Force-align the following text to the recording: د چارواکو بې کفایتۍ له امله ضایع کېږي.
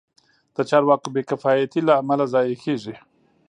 د 0.55 0.57
چارواکو 0.69 1.07
بې 1.13 1.21
کفایتۍ 1.29 1.81
له 1.87 1.93
امله 2.01 2.25
ضایع 2.33 2.57
کېږي. 2.63 2.95